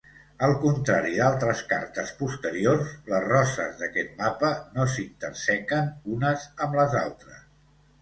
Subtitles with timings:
[0.45, 7.43] Al contrari d'altres cartes posteriors, les roses d'aquest mapa no s'intersequen unes amb les altres.